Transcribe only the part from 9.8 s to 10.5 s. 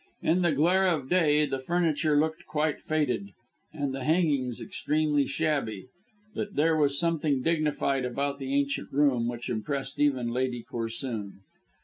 even